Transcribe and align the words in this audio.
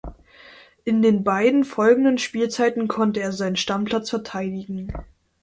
In 0.83 1.03
den 1.03 1.23
beiden 1.23 1.63
folgenden 1.63 2.17
Spielzeiten 2.17 2.87
konnte 2.87 3.19
er 3.19 3.31
seinen 3.33 3.55
Stammplatz 3.55 4.09
verteidigen. 4.09 4.91